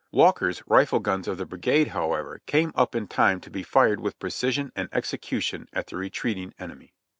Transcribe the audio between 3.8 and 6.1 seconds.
with precision and execution at the